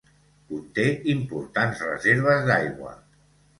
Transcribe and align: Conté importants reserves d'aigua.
Conté 0.51 0.85
importants 1.15 1.83
reserves 1.91 2.51
d'aigua. 2.51 2.99